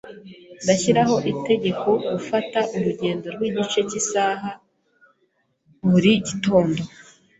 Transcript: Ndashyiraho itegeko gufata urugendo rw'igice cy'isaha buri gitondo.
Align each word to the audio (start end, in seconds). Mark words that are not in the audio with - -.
Ndashyiraho 0.63 1.15
itegeko 1.31 1.89
gufata 2.11 2.59
urugendo 2.75 3.25
rw'igice 3.35 3.79
cy'isaha 3.89 4.49
buri 5.89 6.11
gitondo. 6.27 6.81